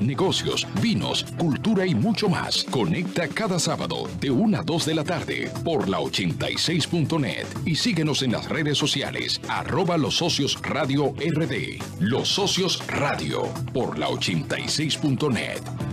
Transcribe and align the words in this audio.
negocios, 0.00 0.66
vinos, 0.80 1.24
cultura 1.38 1.86
y 1.86 1.94
mucho 1.94 2.28
más. 2.28 2.64
Conecta 2.70 3.28
cada 3.28 3.58
sábado 3.58 4.08
de 4.20 4.30
1 4.30 4.58
a 4.58 4.62
2 4.62 4.86
de 4.86 4.94
la 4.94 5.04
tarde 5.04 5.50
por 5.64 5.88
la 5.88 5.98
86.net 5.98 7.46
y 7.64 7.76
síguenos 7.76 8.22
en 8.22 8.32
las 8.32 8.48
redes 8.48 8.78
sociales 8.78 9.40
arroba 9.48 9.96
los 9.96 10.16
socios 10.16 10.58
radio 10.62 11.14
RD. 11.18 11.82
Los 12.00 12.28
socios 12.28 12.86
radio 12.86 13.42
por 13.72 13.98
la 13.98 14.08
86.net. 14.08 15.60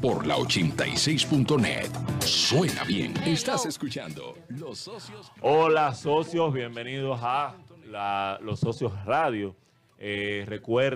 por 0.00 0.26
la 0.26 0.36
86.net. 0.36 1.88
Suena 2.20 2.84
bien. 2.84 3.14
Estás 3.24 3.66
escuchando 3.66 4.36
Los 4.48 4.78
Socios. 4.78 5.30
Hola 5.40 5.94
socios, 5.94 6.52
bienvenidos 6.52 7.18
a 7.22 7.54
la- 7.86 8.38
Los 8.42 8.60
Socios 8.60 8.92
Radio. 9.04 9.54
Eh, 9.98 10.44
recuerden 10.48 10.90